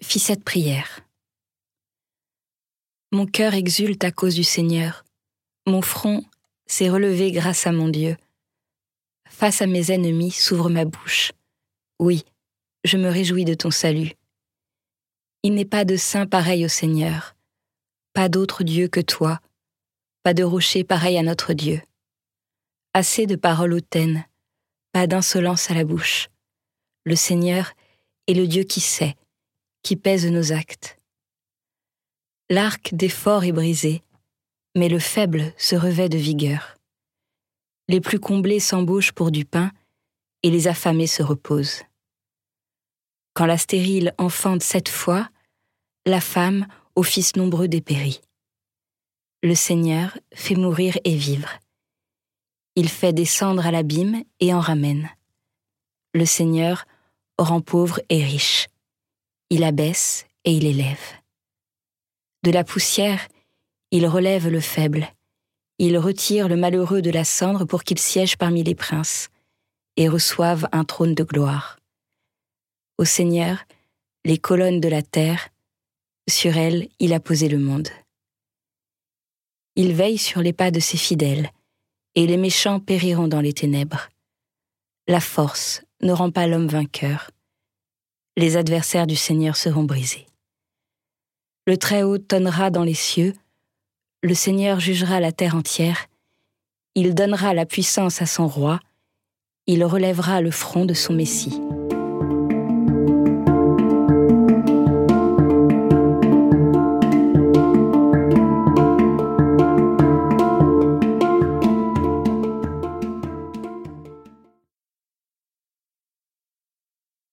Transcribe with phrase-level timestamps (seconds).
[0.00, 1.00] Fit cette prière.
[3.10, 5.04] Mon cœur exulte à cause du Seigneur.
[5.66, 6.24] Mon front
[6.66, 8.16] s'est relevé grâce à mon Dieu.
[9.28, 11.32] Face à mes ennemis s'ouvre ma bouche.
[11.98, 12.24] Oui,
[12.84, 14.12] je me réjouis de ton salut.
[15.42, 17.34] Il n'est pas de saint pareil au Seigneur,
[18.12, 19.40] pas d'autre Dieu que toi,
[20.22, 21.82] pas de rocher pareil à notre Dieu.
[22.94, 24.24] Assez de paroles hautaines,
[24.92, 26.28] pas d'insolence à la bouche.
[27.04, 27.72] Le Seigneur
[28.28, 29.16] est le Dieu qui sait,
[29.82, 30.98] qui pèse nos actes.
[32.48, 34.02] L'arc des forts est brisé,
[34.76, 36.76] mais le faible se revêt de vigueur.
[37.88, 39.70] Les plus comblés s'embauchent pour du pain,
[40.42, 41.82] et les affamés se reposent.
[43.34, 45.28] Quand la stérile enfante sept fois,
[46.06, 48.20] la femme au fils nombreux dépérit.
[49.42, 51.50] Le Seigneur fait mourir et vivre.
[52.74, 55.10] Il fait descendre à l'abîme et en ramène.
[56.14, 56.86] Le Seigneur
[57.38, 58.69] rend pauvre et riche.
[59.50, 61.00] Il abaisse et il élève.
[62.44, 63.28] De la poussière,
[63.90, 65.08] il relève le faible.
[65.78, 69.28] Il retire le malheureux de la cendre pour qu'il siège parmi les princes
[69.96, 71.78] et reçoive un trône de gloire.
[72.96, 73.64] Au Seigneur,
[74.24, 75.48] les colonnes de la terre,
[76.28, 77.88] sur elles il a posé le monde.
[79.74, 81.50] Il veille sur les pas de ses fidèles,
[82.14, 84.08] et les méchants périront dans les ténèbres.
[85.08, 87.30] La force ne rend pas l'homme vainqueur.
[88.36, 90.26] Les adversaires du Seigneur seront brisés.
[91.66, 93.34] Le Très-Haut tonnera dans les cieux,
[94.22, 96.06] le Seigneur jugera la terre entière,
[96.94, 98.80] il donnera la puissance à son roi,
[99.66, 101.60] il relèvera le front de son Messie.